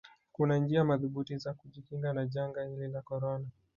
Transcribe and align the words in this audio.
kunanjia 0.31 0.83
madhubuti 0.83 1.37
za 1.37 1.53
kujikinga 1.53 2.13
na 2.13 2.25
janga 2.27 2.63
hili 2.65 2.87
la 2.87 3.01
korona 3.01 3.45